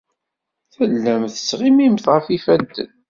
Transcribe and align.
Tellamt 0.73 1.33
tettɣimimt 1.35 2.05
ɣef 2.13 2.25
yifadden. 2.29 2.91